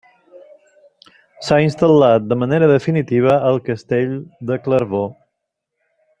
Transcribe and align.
S'ha 1.47 1.59
instal·lat 1.65 2.25
de 2.31 2.37
manera 2.45 2.69
definitiva 2.73 3.37
al 3.51 3.61
castell 3.69 4.17
de 4.51 4.59
Clervaux. 4.67 5.15